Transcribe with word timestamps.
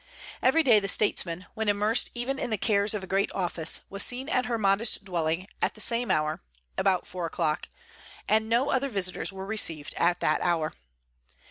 Every 0.41 0.63
day 0.63 0.79
the 0.79 0.87
statesman, 0.87 1.45
when 1.53 1.69
immersed 1.69 2.09
even 2.15 2.39
in 2.39 2.49
the 2.49 2.57
cares 2.57 2.95
of 2.95 3.03
a 3.03 3.05
great 3.05 3.31
office, 3.33 3.81
was 3.87 4.01
seen 4.01 4.29
at 4.29 4.47
her 4.47 4.57
modest 4.57 5.05
dwelling, 5.05 5.45
at 5.61 5.75
the 5.75 5.79
same 5.79 6.09
hour, 6.09 6.41
about 6.75 7.05
four 7.05 7.27
o'clock, 7.27 7.69
and 8.27 8.49
no 8.49 8.71
other 8.71 8.89
visitors 8.89 9.31
were 9.31 9.45
received 9.45 9.93
at 9.99 10.19
that 10.21 10.41
hour. 10.41 10.73